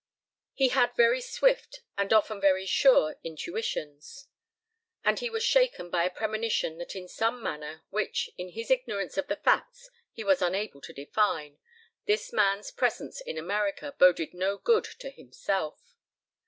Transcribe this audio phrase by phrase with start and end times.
[0.55, 4.29] He had very swift and often very sure intuitions,
[5.05, 9.19] and he was shaken by a premonition that in some manner, which, in his ignorance
[9.19, 11.59] of the facts he was unable to define,
[12.05, 15.93] this man's presence in America boded no good to himself.